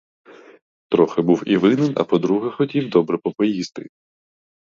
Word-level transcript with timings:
Трохи 0.89 1.21
був 1.21 1.43
і 1.47 1.57
винен, 1.57 1.93
а 1.97 2.03
по-друге, 2.03 2.49
хотів 2.51 2.89
добре 2.89 3.17
попоїсти. 3.17 3.89